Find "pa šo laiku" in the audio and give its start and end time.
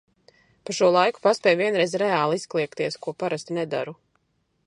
0.69-1.21